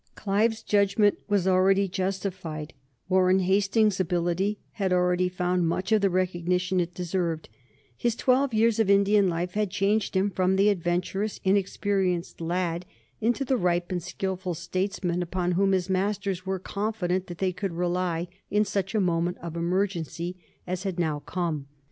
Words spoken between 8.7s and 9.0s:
of